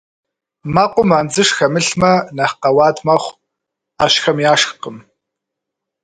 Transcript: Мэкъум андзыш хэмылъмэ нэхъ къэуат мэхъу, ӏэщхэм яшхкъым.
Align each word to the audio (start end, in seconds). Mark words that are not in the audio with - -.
Мэкъум 0.73 1.09
андзыш 1.19 1.49
хэмылъмэ 1.57 2.11
нэхъ 2.35 2.55
къэуат 2.61 2.97
мэхъу, 3.05 3.37
ӏэщхэм 3.97 4.37
яшхкъым. 4.51 4.97